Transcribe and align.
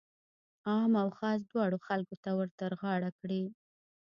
عام 0.67 0.91
او 1.01 1.09
خاص 1.17 1.39
دواړو 1.51 1.77
خلکو 1.87 2.15
ته 2.23 2.29
ورترغاړه 2.39 3.09
کړي. 3.19 3.43